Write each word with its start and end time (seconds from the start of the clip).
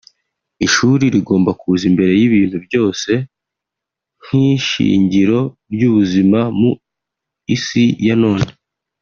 ishuri 0.65 1.03
rigomba 1.15 1.51
kuza 1.61 1.83
imbere 1.91 2.11
y’ibintu 2.19 2.57
byose 2.65 3.11
nk’ishingiro 4.23 5.39
ry’ubuzima 5.73 6.39
mu 6.59 6.71
isi 7.55 7.83
ya 8.07 8.15
none 8.23 8.47